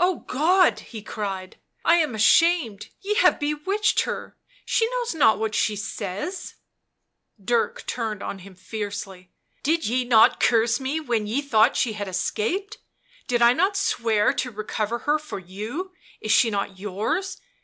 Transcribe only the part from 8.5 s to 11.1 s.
fiercely." Did ye not curse me